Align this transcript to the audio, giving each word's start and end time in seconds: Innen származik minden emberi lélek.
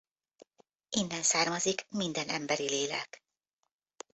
Innen 0.89 1.23
származik 1.23 1.85
minden 1.89 2.29
emberi 2.29 2.69
lélek. 2.69 3.23